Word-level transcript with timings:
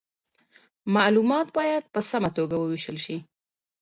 معلومات 0.95 1.47
باید 1.57 1.83
په 1.93 1.99
سمه 2.09 2.29
توګه 2.37 2.55
وویشل 2.57 2.97
سي. 3.05 3.17